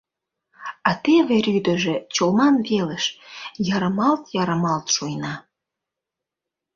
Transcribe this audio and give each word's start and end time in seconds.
А 0.89 0.91
теве 1.03 1.37
рӱдыжӧ 1.45 1.95
Чолман 2.15 2.55
велыш 2.67 3.05
ярымалт-ярымалт 3.75 4.85
шуйна. 4.95 5.33